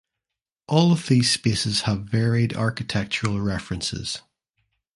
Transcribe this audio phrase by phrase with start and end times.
[0.67, 4.23] All of these spaces have varied architectural references.